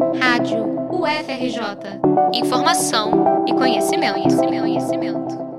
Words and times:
Rádio 0.00 0.64
UFRJ. 0.90 2.00
Informação 2.32 3.44
e 3.46 3.52
conhecimento, 3.52 4.14
conhecimento, 4.14 4.60
conhecimento. 4.62 5.50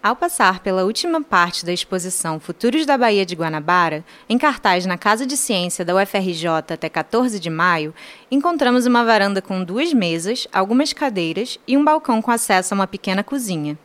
Ao 0.00 0.14
passar 0.14 0.60
pela 0.60 0.84
última 0.84 1.20
parte 1.20 1.66
da 1.66 1.72
exposição 1.72 2.38
Futuros 2.38 2.86
da 2.86 2.96
Bahia 2.96 3.26
de 3.26 3.34
Guanabara, 3.34 4.04
em 4.28 4.38
cartaz 4.38 4.86
na 4.86 4.96
Casa 4.96 5.26
de 5.26 5.36
Ciência 5.36 5.84
da 5.84 5.96
UFRJ 5.96 6.46
até 6.72 6.88
14 6.88 7.40
de 7.40 7.50
maio, 7.50 7.92
encontramos 8.30 8.86
uma 8.86 9.04
varanda 9.04 9.42
com 9.42 9.64
duas 9.64 9.92
mesas, 9.92 10.46
algumas 10.52 10.92
cadeiras 10.92 11.58
e 11.66 11.76
um 11.76 11.84
balcão 11.84 12.22
com 12.22 12.30
acesso 12.30 12.72
a 12.72 12.76
uma 12.76 12.86
pequena 12.86 13.24
cozinha. 13.24 13.76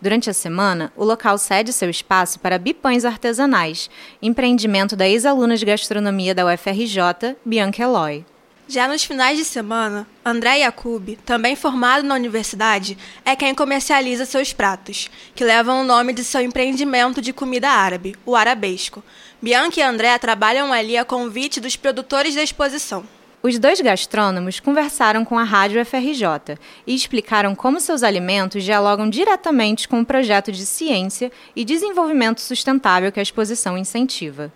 Durante 0.00 0.28
a 0.28 0.34
semana, 0.34 0.92
o 0.94 1.04
local 1.04 1.38
cede 1.38 1.72
seu 1.72 1.88
espaço 1.88 2.38
para 2.38 2.58
bipães 2.58 3.06
artesanais, 3.06 3.88
empreendimento 4.20 4.94
da 4.94 5.08
ex-aluna 5.08 5.56
de 5.56 5.64
gastronomia 5.64 6.34
da 6.34 6.44
UFRJ, 6.44 7.36
Bianca 7.46 7.82
Eloy. 7.82 8.26
Já 8.72 8.88
nos 8.88 9.04
finais 9.04 9.36
de 9.36 9.44
semana, 9.44 10.06
André 10.24 10.60
Yacoub, 10.60 11.18
também 11.26 11.54
formado 11.54 12.04
na 12.04 12.14
universidade, 12.14 12.96
é 13.22 13.36
quem 13.36 13.54
comercializa 13.54 14.24
seus 14.24 14.54
pratos, 14.54 15.10
que 15.34 15.44
levam 15.44 15.82
o 15.82 15.84
nome 15.84 16.14
de 16.14 16.24
seu 16.24 16.40
empreendimento 16.40 17.20
de 17.20 17.34
comida 17.34 17.68
árabe, 17.68 18.16
o 18.24 18.34
Arabesco. 18.34 19.04
Bianca 19.42 19.78
e 19.78 19.82
André 19.82 20.16
trabalham 20.16 20.72
ali 20.72 20.96
a 20.96 21.04
convite 21.04 21.60
dos 21.60 21.76
produtores 21.76 22.34
da 22.34 22.42
exposição. 22.42 23.04
Os 23.42 23.58
dois 23.58 23.78
gastrônomos 23.78 24.58
conversaram 24.58 25.22
com 25.22 25.38
a 25.38 25.44
Rádio 25.44 25.84
FRJ 25.84 26.56
e 26.86 26.94
explicaram 26.94 27.54
como 27.54 27.78
seus 27.78 28.02
alimentos 28.02 28.64
dialogam 28.64 29.10
diretamente 29.10 29.86
com 29.86 30.00
o 30.00 30.06
projeto 30.06 30.50
de 30.50 30.64
ciência 30.64 31.30
e 31.54 31.62
desenvolvimento 31.62 32.40
sustentável 32.40 33.12
que 33.12 33.20
a 33.20 33.22
exposição 33.22 33.76
incentiva. 33.76 34.50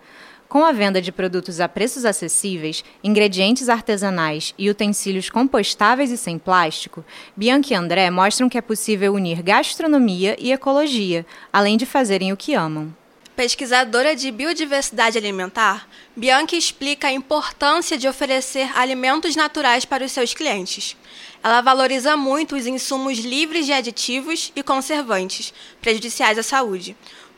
Com 0.48 0.64
a 0.64 0.70
venda 0.70 1.02
de 1.02 1.10
produtos 1.10 1.58
a 1.58 1.68
preços 1.68 2.04
acessíveis, 2.04 2.84
ingredientes 3.02 3.68
artesanais 3.68 4.54
e 4.56 4.70
utensílios 4.70 5.28
compostáveis 5.28 6.12
e 6.12 6.16
sem 6.16 6.38
plástico, 6.38 7.04
Bianca 7.36 7.72
e 7.72 7.76
André 7.76 8.10
mostram 8.10 8.48
que 8.48 8.56
é 8.56 8.60
possível 8.60 9.14
unir 9.14 9.42
gastronomia 9.42 10.36
e 10.38 10.52
ecologia, 10.52 11.26
além 11.52 11.76
de 11.76 11.84
fazerem 11.84 12.32
o 12.32 12.36
que 12.36 12.54
amam. 12.54 12.94
Pesquisadora 13.34 14.16
de 14.16 14.30
biodiversidade 14.30 15.18
alimentar, 15.18 15.86
Bianca 16.16 16.56
explica 16.56 17.08
a 17.08 17.12
importância 17.12 17.98
de 17.98 18.08
oferecer 18.08 18.70
alimentos 18.74 19.36
naturais 19.36 19.84
para 19.84 20.04
os 20.04 20.12
seus 20.12 20.32
clientes. 20.32 20.96
Ela 21.42 21.60
valoriza 21.60 22.16
muito 22.16 22.56
os 22.56 22.66
insumos 22.66 23.18
livres 23.18 23.66
de 23.66 23.72
aditivos 23.72 24.52
e 24.56 24.62
conservantes, 24.62 25.52
prejudiciais 25.82 26.38
à 26.38 26.42
saúde. 26.42 26.96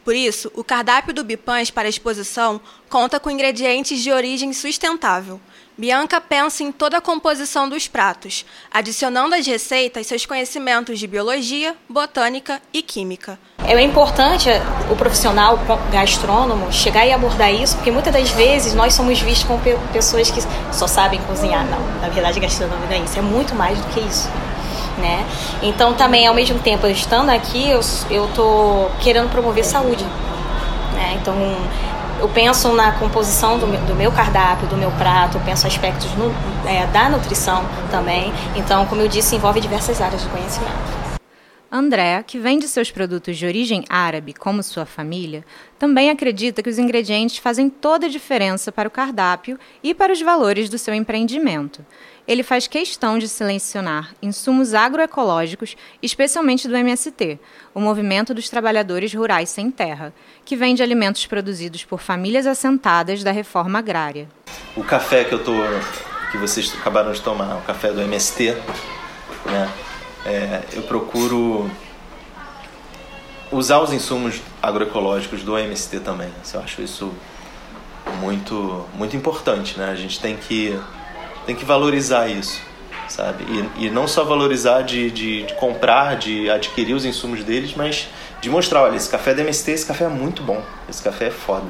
Por 0.08 0.16
isso, 0.16 0.50
o 0.54 0.64
cardápio 0.64 1.12
do 1.12 1.22
Bipãs 1.22 1.70
para 1.70 1.86
a 1.86 1.90
exposição 1.90 2.58
conta 2.88 3.20
com 3.20 3.30
ingredientes 3.30 4.02
de 4.02 4.10
origem 4.10 4.54
sustentável. 4.54 5.38
Bianca 5.76 6.18
pensa 6.18 6.62
em 6.62 6.72
toda 6.72 6.96
a 6.96 7.00
composição 7.02 7.68
dos 7.68 7.86
pratos, 7.88 8.46
adicionando 8.70 9.34
às 9.34 9.46
receitas 9.46 10.06
seus 10.06 10.24
conhecimentos 10.24 10.98
de 10.98 11.06
biologia, 11.06 11.76
botânica 11.86 12.62
e 12.72 12.80
química. 12.80 13.38
É 13.62 13.78
importante 13.82 14.48
o 14.90 14.96
profissional 14.96 15.58
gastrônomo 15.92 16.72
chegar 16.72 17.06
e 17.06 17.12
abordar 17.12 17.52
isso, 17.52 17.76
porque 17.76 17.90
muitas 17.90 18.14
das 18.14 18.30
vezes 18.30 18.72
nós 18.72 18.94
somos 18.94 19.20
vistos 19.20 19.46
como 19.46 19.60
pessoas 19.92 20.30
que 20.30 20.40
só 20.72 20.86
sabem 20.86 21.20
cozinhar. 21.24 21.66
Não, 21.66 22.00
na 22.00 22.08
verdade, 22.08 22.40
gastronomia 22.40 22.86
não 22.86 22.96
é 22.96 23.00
isso, 23.00 23.18
é 23.18 23.22
muito 23.22 23.54
mais 23.54 23.78
do 23.78 23.86
que 23.88 24.00
isso. 24.00 24.26
Né? 24.98 25.24
Então, 25.62 25.94
também, 25.94 26.26
ao 26.26 26.34
mesmo 26.34 26.58
tempo, 26.58 26.86
estando 26.88 27.30
aqui, 27.30 27.70
eu, 27.70 27.80
eu 28.10 28.28
tô 28.34 28.88
querendo 29.00 29.30
promover 29.30 29.64
saúde. 29.64 30.04
Né? 30.94 31.18
Então, 31.20 31.34
eu 32.20 32.28
penso 32.28 32.72
na 32.72 32.92
composição 32.92 33.58
do 33.58 33.66
meu, 33.66 33.80
do 33.82 33.94
meu 33.94 34.10
cardápio, 34.10 34.66
do 34.66 34.76
meu 34.76 34.90
prato, 34.92 35.36
eu 35.38 35.40
penso 35.42 35.66
aspectos 35.66 36.10
no, 36.16 36.34
é, 36.66 36.86
da 36.86 37.08
nutrição 37.08 37.64
também. 37.90 38.32
Então, 38.56 38.86
como 38.86 39.00
eu 39.00 39.08
disse, 39.08 39.36
envolve 39.36 39.60
diversas 39.60 40.00
áreas 40.00 40.22
de 40.22 40.28
conhecimento. 40.28 40.97
André, 41.70 42.22
que 42.26 42.38
vende 42.38 42.66
seus 42.66 42.90
produtos 42.90 43.36
de 43.36 43.44
origem 43.44 43.84
árabe, 43.90 44.32
como 44.32 44.62
sua 44.62 44.86
família, 44.86 45.44
também 45.78 46.08
acredita 46.08 46.62
que 46.62 46.70
os 46.70 46.78
ingredientes 46.78 47.36
fazem 47.36 47.68
toda 47.68 48.06
a 48.06 48.08
diferença 48.08 48.72
para 48.72 48.88
o 48.88 48.90
cardápio 48.90 49.58
e 49.82 49.92
para 49.92 50.10
os 50.10 50.22
valores 50.22 50.70
do 50.70 50.78
seu 50.78 50.94
empreendimento. 50.94 51.84
Ele 52.26 52.42
faz 52.42 52.66
questão 52.66 53.18
de 53.18 53.28
selecionar 53.28 54.14
insumos 54.22 54.72
agroecológicos, 54.72 55.76
especialmente 56.02 56.66
do 56.66 56.76
MST, 56.76 57.38
o 57.74 57.80
Movimento 57.80 58.32
dos 58.32 58.48
Trabalhadores 58.48 59.12
Rurais 59.12 59.50
Sem 59.50 59.70
Terra, 59.70 60.14
que 60.46 60.56
vende 60.56 60.82
alimentos 60.82 61.26
produzidos 61.26 61.84
por 61.84 62.00
famílias 62.00 62.46
assentadas 62.46 63.22
da 63.22 63.30
reforma 63.30 63.78
agrária. 63.78 64.26
O 64.74 64.82
café 64.82 65.24
que 65.24 65.34
eu 65.34 65.44
tô, 65.44 65.52
que 66.32 66.38
vocês 66.38 66.74
acabaram 66.80 67.12
de 67.12 67.20
tomar, 67.20 67.56
o 67.56 67.62
café 67.62 67.92
do 67.92 68.00
MST, 68.00 68.54
né? 69.44 69.70
É, 70.24 70.62
eu 70.72 70.82
procuro 70.82 71.70
usar 73.50 73.80
os 73.80 73.92
insumos 73.92 74.40
agroecológicos 74.62 75.42
do 75.42 75.56
MST 75.56 76.00
também. 76.00 76.28
Eu 76.52 76.60
acho 76.60 76.82
isso 76.82 77.12
muito, 78.20 78.86
muito 78.94 79.16
importante, 79.16 79.78
né? 79.78 79.90
A 79.90 79.94
gente 79.94 80.20
tem 80.20 80.36
que, 80.36 80.78
tem 81.46 81.54
que 81.54 81.64
valorizar 81.64 82.28
isso, 82.28 82.60
sabe? 83.08 83.44
E, 83.78 83.86
e 83.86 83.90
não 83.90 84.06
só 84.06 84.24
valorizar 84.24 84.82
de, 84.82 85.10
de, 85.10 85.42
de, 85.44 85.54
comprar, 85.54 86.16
de 86.16 86.50
adquirir 86.50 86.94
os 86.94 87.04
insumos 87.04 87.42
deles, 87.42 87.74
mas 87.76 88.08
de 88.40 88.50
mostrar, 88.50 88.82
olha, 88.82 88.96
esse 88.96 89.08
café 89.08 89.32
é 89.32 89.34
do 89.34 89.40
MST, 89.40 89.70
esse 89.70 89.86
café 89.86 90.04
é 90.04 90.08
muito 90.08 90.42
bom, 90.42 90.62
esse 90.88 91.02
café 91.02 91.26
é 91.26 91.30
foda. 91.30 91.66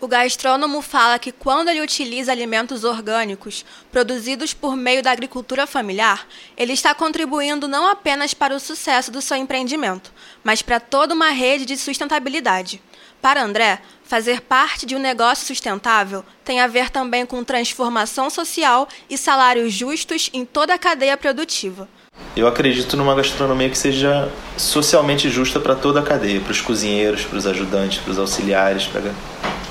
O 0.00 0.06
gastrônomo 0.06 0.80
fala 0.80 1.18
que 1.18 1.32
quando 1.32 1.70
ele 1.70 1.80
utiliza 1.80 2.30
alimentos 2.30 2.84
orgânicos 2.84 3.64
produzidos 3.90 4.54
por 4.54 4.76
meio 4.76 5.02
da 5.02 5.10
agricultura 5.10 5.66
familiar, 5.66 6.24
ele 6.56 6.72
está 6.72 6.94
contribuindo 6.94 7.66
não 7.66 7.88
apenas 7.88 8.32
para 8.32 8.54
o 8.54 8.60
sucesso 8.60 9.10
do 9.10 9.20
seu 9.20 9.36
empreendimento, 9.36 10.12
mas 10.44 10.62
para 10.62 10.78
toda 10.78 11.14
uma 11.14 11.30
rede 11.30 11.66
de 11.66 11.76
sustentabilidade. 11.76 12.80
Para 13.20 13.42
André, 13.42 13.80
fazer 14.04 14.40
parte 14.40 14.86
de 14.86 14.94
um 14.94 15.00
negócio 15.00 15.44
sustentável 15.44 16.24
tem 16.44 16.60
a 16.60 16.68
ver 16.68 16.90
também 16.90 17.26
com 17.26 17.42
transformação 17.42 18.30
social 18.30 18.88
e 19.10 19.18
salários 19.18 19.72
justos 19.72 20.30
em 20.32 20.44
toda 20.44 20.74
a 20.74 20.78
cadeia 20.78 21.16
produtiva. 21.16 21.88
Eu 22.36 22.46
acredito 22.46 22.96
numa 22.96 23.14
gastronomia 23.14 23.68
que 23.68 23.78
seja 23.78 24.30
socialmente 24.56 25.28
justa 25.28 25.58
para 25.58 25.74
toda 25.74 26.00
a 26.00 26.02
cadeia, 26.02 26.40
para 26.40 26.52
os 26.52 26.60
cozinheiros, 26.60 27.24
para 27.24 27.38
os 27.38 27.46
ajudantes, 27.46 27.98
para 27.98 28.12
os 28.12 28.18
auxiliares, 28.18 28.86
para 28.86 29.12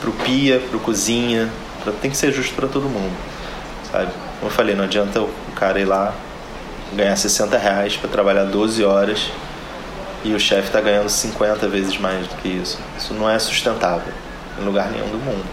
o 0.06 0.12
pia, 0.12 0.60
para 0.60 0.78
o 0.78 0.80
cozinha, 0.80 1.50
pra, 1.84 1.92
tem 1.94 2.12
que 2.12 2.18
ser 2.18 2.32
justo 2.32 2.54
para 2.56 2.68
todo 2.68 2.84
mundo, 2.84 3.16
sabe? 3.92 4.12
Como 4.40 4.52
eu 4.52 4.56
falei, 4.56 4.76
não 4.76 4.84
adianta 4.84 5.22
o 5.22 5.30
cara 5.56 5.80
ir 5.80 5.86
lá 5.86 6.14
ganhar 6.94 7.16
60 7.16 7.58
reais 7.58 7.98
para 7.98 8.10
trabalhar 8.10 8.46
12 8.46 8.84
horas 8.84 9.30
e 10.24 10.34
o 10.34 10.40
chefe 10.40 10.68
está 10.68 10.82
ganhando 10.82 11.10
50 11.10 11.68
vezes 11.68 11.98
mais 11.98 12.28
do 12.28 12.36
que 12.36 12.48
isso. 12.48 12.80
Isso 12.98 13.14
não 13.14 13.30
é 13.30 13.38
sustentável 13.40 14.14
em 14.60 14.64
lugar 14.64 14.90
nenhum 14.92 15.10
do 15.10 15.18
mundo. 15.18 15.46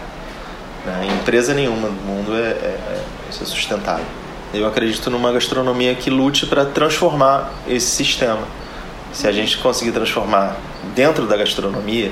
Né? 0.85 1.07
Em 1.07 1.15
empresa 1.21 1.53
nenhuma 1.53 1.87
do 1.87 2.01
mundo 2.01 2.35
é, 2.35 2.39
é, 2.39 2.77
é, 2.89 3.03
é 3.29 3.31
sustentável. 3.31 4.05
Eu 4.53 4.67
acredito 4.67 5.09
numa 5.09 5.31
gastronomia 5.31 5.93
que 5.95 6.09
lute 6.09 6.45
para 6.45 6.65
transformar 6.65 7.51
esse 7.67 7.87
sistema. 7.87 8.43
Se 9.11 9.27
a 9.27 9.31
gente 9.31 9.57
conseguir 9.57 9.91
transformar 9.91 10.55
dentro 10.95 11.25
da 11.25 11.35
gastronomia, 11.35 12.11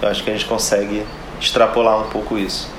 eu 0.00 0.08
acho 0.08 0.22
que 0.22 0.30
a 0.30 0.32
gente 0.32 0.44
consegue 0.44 1.04
extrapolar 1.42 2.06
um 2.06 2.10
pouco 2.10 2.38
isso. 2.38 2.70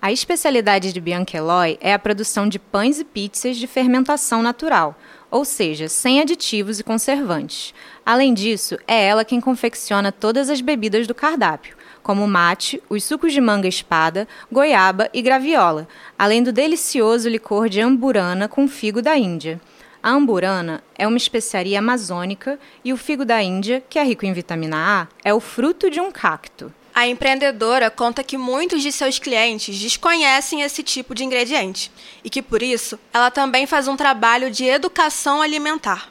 A 0.00 0.12
especialidade 0.12 0.92
de 0.92 1.00
Bianca 1.00 1.36
Eloy 1.36 1.76
é 1.80 1.92
a 1.92 1.98
produção 1.98 2.48
de 2.48 2.58
pães 2.58 3.00
e 3.00 3.04
pizzas 3.04 3.56
de 3.56 3.66
fermentação 3.66 4.42
natural, 4.42 4.96
ou 5.30 5.44
seja, 5.44 5.88
sem 5.88 6.20
aditivos 6.20 6.78
e 6.78 6.84
conservantes. 6.84 7.74
Além 8.06 8.32
disso, 8.32 8.78
é 8.86 9.04
ela 9.04 9.24
quem 9.24 9.40
confecciona 9.40 10.12
todas 10.12 10.48
as 10.48 10.60
bebidas 10.60 11.06
do 11.06 11.14
cardápio, 11.14 11.76
como 12.00 12.26
mate, 12.28 12.80
os 12.88 13.04
sucos 13.04 13.32
de 13.32 13.40
manga 13.40 13.68
espada, 13.68 14.26
goiaba 14.50 15.10
e 15.12 15.20
graviola, 15.20 15.88
além 16.16 16.42
do 16.42 16.52
delicioso 16.52 17.28
licor 17.28 17.68
de 17.68 17.80
amburana 17.80 18.48
com 18.48 18.68
figo 18.68 19.02
da 19.02 19.16
Índia. 19.16 19.60
A 20.00 20.10
amburana 20.10 20.82
é 20.96 21.08
uma 21.08 21.16
especiaria 21.16 21.80
amazônica 21.80 22.58
e 22.84 22.92
o 22.92 22.96
figo 22.96 23.24
da 23.24 23.42
Índia, 23.42 23.82
que 23.90 23.98
é 23.98 24.04
rico 24.04 24.24
em 24.24 24.32
vitamina 24.32 25.02
A, 25.02 25.08
é 25.24 25.34
o 25.34 25.40
fruto 25.40 25.90
de 25.90 26.00
um 26.00 26.10
cacto. 26.10 26.72
A 26.98 27.06
empreendedora 27.06 27.92
conta 27.92 28.24
que 28.24 28.36
muitos 28.36 28.82
de 28.82 28.90
seus 28.90 29.20
clientes 29.20 29.78
desconhecem 29.78 30.62
esse 30.62 30.82
tipo 30.82 31.14
de 31.14 31.22
ingrediente 31.22 31.92
e 32.24 32.28
que, 32.28 32.42
por 32.42 32.60
isso, 32.60 32.98
ela 33.14 33.30
também 33.30 33.68
faz 33.68 33.86
um 33.86 33.96
trabalho 33.96 34.50
de 34.50 34.64
educação 34.64 35.40
alimentar. 35.40 36.10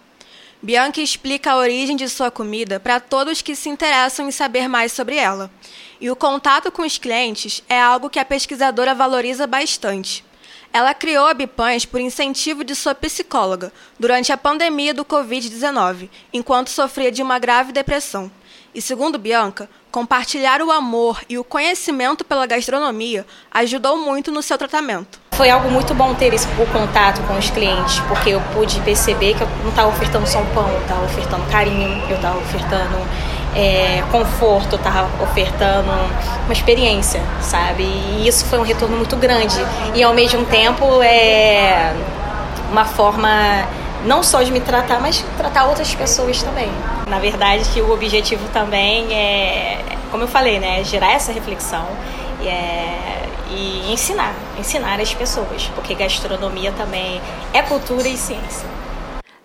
Bianca 0.62 1.01
explica 1.01 1.51
a 1.51 1.57
origem 1.57 1.98
de 1.98 2.07
sua 2.07 2.31
comida 2.31 2.80
para 2.80 3.01
todos 3.01 3.42
que 3.42 3.54
se 3.54 3.68
interessam 3.68 4.30
em 4.30 4.31
saber 4.31 4.69
mais 4.69 4.94
sobre 4.94 5.18
ela. 5.18 5.51
E 6.00 6.10
o 6.10 6.16
contato 6.16 6.72
com 6.72 6.84
os 6.84 6.98
clientes 6.98 7.62
é 7.68 7.78
algo 7.78 8.10
que 8.10 8.18
a 8.18 8.24
pesquisadora 8.24 8.95
valoriza 8.95 9.45
bastante. 9.45 10.24
Ela 10.72 10.94
criou 10.94 11.28
a 11.28 11.33
Bipães 11.33 11.86
por 11.86 12.00
incentivo 12.00 12.63
de 12.63 12.74
sua 12.74 12.95
psicóloga 12.95 13.74
durante 14.00 14.31
a 14.31 14.38
pandemia 14.38 14.94
do 14.94 15.04
Covid-19, 15.04 16.10
enquanto 16.31 16.69
sofria 16.69 17.12
de 17.12 17.22
uma 17.22 17.40
grave 17.40 17.74
depressão. 17.74 18.31
E 18.74 18.81
segundo 18.81 19.18
Bianca, 19.18 19.69
compartilhar 19.92 20.62
o 20.62 20.72
amor 20.72 21.22
e 21.28 21.38
o 21.38 21.44
conhecimento 21.44 22.24
pela 22.24 22.46
gastronomia 22.46 23.25
ajudou 23.52 23.98
muito 23.98 24.31
no 24.31 24.42
seu 24.42 24.58
tratamento. 24.58 25.19
Foi 25.31 25.50
algo 25.50 25.69
muito 25.69 25.94
bom 25.94 26.14
ter 26.14 26.34
esse 26.34 26.48
o 26.48 26.66
contato 26.68 27.22
com 27.28 27.38
os 27.38 27.50
clientes, 27.50 28.00
porque 28.08 28.31
eu 28.31 28.42
pude 28.54 28.80
perceber 28.81 29.36
que 29.36 29.42
eu 29.42 29.48
não 29.62 29.69
estava 29.69 29.90
ofertando 29.90 30.28
só 30.28 30.40
um 30.40 30.46
pão, 30.48 30.69
eu 30.69 30.81
estava 30.81 31.06
ofertando 31.06 31.44
carinho, 31.52 32.04
eu 32.10 32.16
estava 32.16 32.38
ofertando 32.40 32.98
é, 33.56 34.04
conforto, 34.12 34.74
eu 34.74 34.78
estava 34.78 35.24
ofertando 35.24 35.90
uma 36.46 36.54
experiência, 36.54 37.22
sabe? 37.42 37.84
E 37.84 38.28
isso 38.28 38.46
foi 38.46 38.60
um 38.60 38.64
retorno 38.64 38.98
muito 38.98 39.16
grande. 39.16 39.56
E 39.96 40.04
ao 40.04 40.14
mesmo 40.14 40.46
tempo 40.46 41.02
é 41.02 41.96
uma 42.72 42.86
forma 42.86 43.30
não 44.06 44.22
só 44.22 44.42
de 44.42 44.52
me 44.52 44.60
tratar, 44.60 45.00
mas 45.00 45.24
tratar 45.38 45.66
outras 45.66 45.94
pessoas 45.94 46.42
também. 46.42 46.72
Na 47.09 47.19
verdade, 47.19 47.68
que 47.69 47.81
o 47.81 47.92
objetivo 47.92 48.48
também 48.50 49.13
é, 49.13 49.98
como 50.12 50.24
eu 50.24 50.27
falei, 50.27 50.59
né, 50.59 50.83
gerar 50.83 51.12
essa 51.12 51.31
reflexão 51.31 51.88
e, 52.42 52.48
é, 52.48 53.30
e 53.50 53.92
ensinar, 53.92 54.33
ensinar 54.59 55.00
as 55.00 55.13
pessoas, 55.13 55.68
porque 55.75 55.94
gastronomia 55.94 56.71
também 56.71 57.21
é 57.54 57.62
cultura 57.62 58.07
e 58.07 58.18
ciência. 58.18 58.68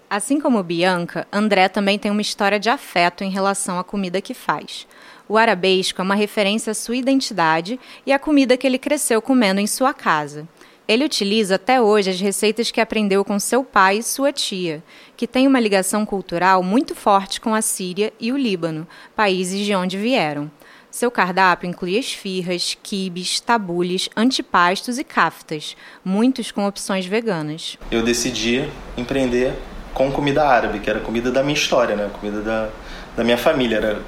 Assim 0.08 0.40
como 0.40 0.62
Bianca, 0.62 1.26
André 1.32 1.68
também 1.68 1.98
tem 1.98 2.10
uma 2.10 2.20
história 2.20 2.60
de 2.60 2.68
afeto 2.68 3.24
em 3.24 3.30
relação 3.30 3.78
à 3.78 3.84
comida 3.84 4.20
que 4.20 4.34
faz. 4.34 4.86
O 5.28 5.38
arabesco 5.38 6.02
é 6.02 6.04
uma 6.04 6.14
referência 6.14 6.72
à 6.72 6.74
sua 6.74 6.96
identidade 6.96 7.80
e 8.04 8.12
à 8.12 8.18
comida 8.18 8.56
que 8.56 8.66
ele 8.66 8.78
cresceu 8.78 9.22
comendo 9.22 9.60
em 9.60 9.66
sua 9.66 9.94
casa. 9.94 10.46
Ele 10.86 11.04
utiliza 11.04 11.54
até 11.54 11.80
hoje 11.80 12.10
as 12.10 12.20
receitas 12.20 12.70
que 12.70 12.80
aprendeu 12.80 13.24
com 13.24 13.38
seu 13.38 13.62
pai 13.62 13.98
e 13.98 14.02
sua 14.02 14.32
tia, 14.32 14.82
que 15.16 15.26
tem 15.26 15.46
uma 15.46 15.60
ligação 15.60 16.04
cultural 16.04 16.62
muito 16.62 16.94
forte 16.94 17.40
com 17.40 17.54
a 17.54 17.62
Síria 17.62 18.12
e 18.18 18.32
o 18.32 18.36
Líbano, 18.36 18.86
países 19.14 19.64
de 19.64 19.74
onde 19.74 19.96
vieram. 19.96 20.50
Seu 20.90 21.10
cardápio 21.10 21.70
inclui 21.70 21.96
esfirras, 21.96 22.76
quibes, 22.82 23.40
tabules, 23.40 24.10
antipastos 24.14 24.98
e 24.98 25.04
kaftas, 25.04 25.74
muitos 26.04 26.50
com 26.50 26.66
opções 26.66 27.06
veganas. 27.06 27.78
Eu 27.90 28.02
decidi 28.02 28.68
empreender 28.96 29.54
com 29.94 30.10
comida 30.12 30.46
árabe, 30.46 30.80
que 30.80 30.90
era 30.90 31.00
comida 31.00 31.30
da 31.30 31.42
minha 31.42 31.54
história, 31.54 31.96
né? 31.96 32.10
Comida 32.20 32.42
da, 32.42 32.68
da 33.16 33.24
minha 33.24 33.38
família. 33.38 33.76
Era, 33.76 34.02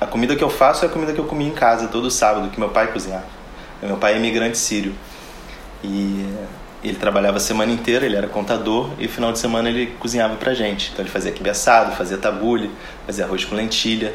a 0.00 0.06
comida 0.06 0.36
que 0.36 0.44
eu 0.44 0.50
faço 0.50 0.84
é 0.84 0.88
a 0.88 0.90
comida 0.90 1.12
que 1.12 1.18
eu 1.18 1.24
comia 1.24 1.48
em 1.48 1.54
casa 1.54 1.88
todo 1.88 2.10
sábado, 2.10 2.48
que 2.50 2.60
meu 2.60 2.68
pai 2.68 2.92
cozinhava. 2.92 3.26
Meu 3.82 3.96
pai 3.96 4.14
é 4.14 4.16
imigrante 4.18 4.56
sírio. 4.56 4.94
E 5.84 6.26
ele 6.82 6.96
trabalhava 6.96 7.36
a 7.36 7.40
semana 7.40 7.70
inteira, 7.70 8.06
ele 8.06 8.16
era 8.16 8.26
contador, 8.26 8.90
e 8.98 9.06
final 9.06 9.32
de 9.32 9.38
semana 9.38 9.68
ele 9.68 9.94
cozinhava 9.98 10.34
pra 10.36 10.54
gente. 10.54 10.90
Então 10.92 11.04
ele 11.04 11.10
fazia 11.10 11.30
quibe 11.30 11.50
assado, 11.50 11.94
fazia 11.94 12.16
tabule, 12.16 12.70
fazia 13.06 13.24
arroz 13.24 13.44
com 13.44 13.54
lentilha. 13.54 14.14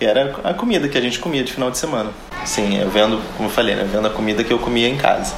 E 0.00 0.04
era 0.04 0.36
a 0.44 0.54
comida 0.54 0.88
que 0.88 0.96
a 0.96 1.00
gente 1.00 1.18
comia 1.18 1.42
de 1.42 1.52
final 1.52 1.70
de 1.70 1.78
semana. 1.78 2.10
Sim, 2.44 2.78
eu 2.78 2.88
vendo, 2.88 3.20
como 3.36 3.48
eu 3.48 3.52
falei, 3.52 3.74
né, 3.74 3.88
vendo 3.90 4.06
a 4.06 4.10
comida 4.10 4.44
que 4.44 4.52
eu 4.52 4.58
comia 4.58 4.88
em 4.88 4.96
casa. 4.96 5.34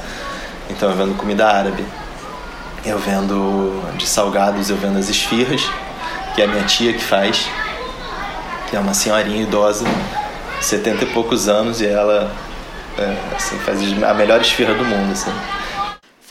Então 0.69 0.89
eu 0.89 0.95
vendo 0.95 1.17
comida 1.17 1.47
árabe. 1.47 1.83
Eu 2.85 2.97
vendo 2.99 3.83
de 3.97 4.07
salgados, 4.07 4.69
eu 4.69 4.75
vendo 4.75 4.97
as 4.97 5.09
esfirras, 5.09 5.61
que 6.35 6.41
é 6.41 6.45
a 6.45 6.47
minha 6.47 6.63
tia 6.63 6.93
que 6.93 7.03
faz, 7.03 7.47
que 8.69 8.75
é 8.75 8.79
uma 8.79 8.93
senhorinha 8.93 9.43
idosa, 9.43 9.85
70 10.59 11.03
e 11.03 11.07
poucos 11.07 11.47
anos, 11.47 11.79
e 11.79 11.85
ela 11.85 12.31
é, 12.97 13.35
assim, 13.35 13.57
faz 13.59 13.79
a 14.03 14.13
melhor 14.13 14.41
esfirra 14.41 14.73
do 14.73 14.83
mundo. 14.83 15.11
Assim. 15.11 15.31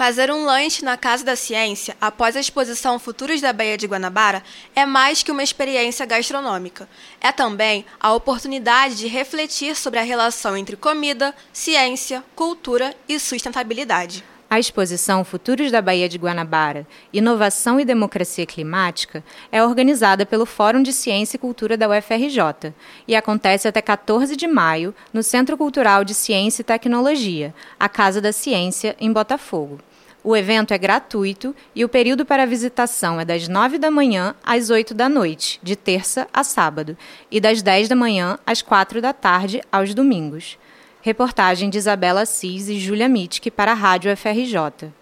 Fazer 0.00 0.30
um 0.32 0.46
lanche 0.46 0.82
na 0.82 0.96
Casa 0.96 1.22
da 1.22 1.36
Ciência 1.36 1.94
após 2.00 2.34
a 2.34 2.40
exposição 2.40 2.98
Futuros 2.98 3.42
da 3.42 3.52
Baía 3.52 3.76
de 3.76 3.86
Guanabara 3.86 4.42
é 4.74 4.86
mais 4.86 5.22
que 5.22 5.30
uma 5.30 5.42
experiência 5.42 6.06
gastronômica. 6.06 6.88
É 7.20 7.30
também 7.30 7.84
a 8.00 8.14
oportunidade 8.14 8.94
de 8.94 9.06
refletir 9.06 9.76
sobre 9.76 10.00
a 10.00 10.02
relação 10.02 10.56
entre 10.56 10.74
comida, 10.74 11.34
ciência, 11.52 12.24
cultura 12.34 12.94
e 13.06 13.18
sustentabilidade. 13.18 14.24
A 14.48 14.58
exposição 14.58 15.22
Futuros 15.22 15.70
da 15.70 15.82
Baía 15.82 16.08
de 16.08 16.16
Guanabara, 16.16 16.86
Inovação 17.12 17.78
e 17.78 17.84
Democracia 17.84 18.46
Climática 18.46 19.22
é 19.52 19.62
organizada 19.62 20.24
pelo 20.24 20.46
Fórum 20.46 20.82
de 20.82 20.94
Ciência 20.94 21.36
e 21.36 21.38
Cultura 21.38 21.76
da 21.76 21.86
UFRJ 21.90 22.72
e 23.06 23.14
acontece 23.14 23.68
até 23.68 23.82
14 23.82 24.34
de 24.34 24.48
maio 24.48 24.94
no 25.12 25.22
Centro 25.22 25.58
Cultural 25.58 26.04
de 26.04 26.14
Ciência 26.14 26.62
e 26.62 26.64
Tecnologia, 26.64 27.54
a 27.78 27.86
Casa 27.86 28.18
da 28.18 28.32
Ciência, 28.32 28.96
em 28.98 29.12
Botafogo. 29.12 29.78
O 30.22 30.36
evento 30.36 30.74
é 30.74 30.78
gratuito 30.78 31.56
e 31.74 31.82
o 31.82 31.88
período 31.88 32.26
para 32.26 32.46
visitação 32.46 33.18
é 33.18 33.24
das 33.24 33.48
9 33.48 33.78
da 33.78 33.90
manhã 33.90 34.34
às 34.44 34.68
8 34.68 34.92
da 34.92 35.08
noite, 35.08 35.58
de 35.62 35.74
terça 35.74 36.28
a 36.30 36.44
sábado, 36.44 36.96
e 37.30 37.40
das 37.40 37.62
10 37.62 37.88
da 37.88 37.96
manhã 37.96 38.38
às 38.46 38.60
4 38.60 39.00
da 39.00 39.14
tarde, 39.14 39.62
aos 39.72 39.94
domingos. 39.94 40.58
Reportagem 41.00 41.70
de 41.70 41.78
Isabela 41.78 42.22
Assis 42.22 42.68
e 42.68 42.78
Júlia 42.78 43.08
Mitke 43.08 43.50
para 43.50 43.72
a 43.72 43.74
Rádio 43.74 44.14
FRJ. 44.14 44.92